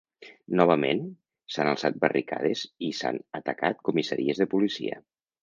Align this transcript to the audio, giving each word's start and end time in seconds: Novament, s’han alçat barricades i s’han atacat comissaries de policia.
Novament, 0.59 1.03
s’han 1.55 1.69
alçat 1.73 1.99
barricades 2.05 2.65
i 2.89 2.91
s’han 3.01 3.21
atacat 3.41 3.87
comissaries 3.91 4.43
de 4.43 4.51
policia. 4.57 4.99